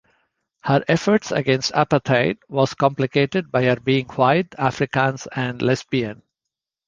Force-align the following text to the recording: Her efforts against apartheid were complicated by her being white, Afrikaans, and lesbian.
Her 0.63 0.83
efforts 0.87 1.31
against 1.31 1.73
apartheid 1.73 2.39
were 2.49 2.65
complicated 2.65 3.51
by 3.51 3.65
her 3.65 3.75
being 3.79 4.07
white, 4.07 4.49
Afrikaans, 4.57 5.27
and 5.35 5.61
lesbian. 5.61 6.23